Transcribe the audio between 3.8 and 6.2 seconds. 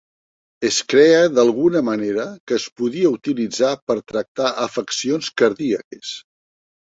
per tractar afeccions cardíaques.